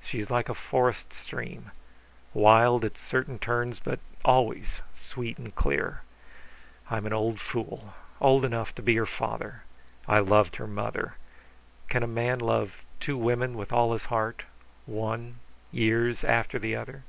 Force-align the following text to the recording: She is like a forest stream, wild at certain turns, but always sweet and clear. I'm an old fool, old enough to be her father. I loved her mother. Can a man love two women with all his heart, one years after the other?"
She 0.00 0.20
is 0.20 0.30
like 0.30 0.48
a 0.48 0.54
forest 0.54 1.12
stream, 1.12 1.72
wild 2.32 2.84
at 2.84 2.96
certain 2.96 3.40
turns, 3.40 3.80
but 3.80 3.98
always 4.24 4.82
sweet 4.94 5.36
and 5.36 5.52
clear. 5.52 6.02
I'm 6.88 7.06
an 7.06 7.12
old 7.12 7.40
fool, 7.40 7.92
old 8.20 8.44
enough 8.44 8.72
to 8.76 8.82
be 8.82 8.94
her 8.94 9.04
father. 9.04 9.64
I 10.06 10.20
loved 10.20 10.54
her 10.62 10.68
mother. 10.68 11.14
Can 11.88 12.04
a 12.04 12.06
man 12.06 12.38
love 12.38 12.82
two 13.00 13.16
women 13.18 13.56
with 13.56 13.72
all 13.72 13.92
his 13.94 14.04
heart, 14.04 14.44
one 14.86 15.40
years 15.72 16.22
after 16.22 16.60
the 16.60 16.76
other?" 16.76 17.02